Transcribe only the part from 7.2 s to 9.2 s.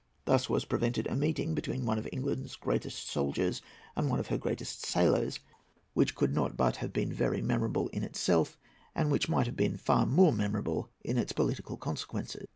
memorable in itself, and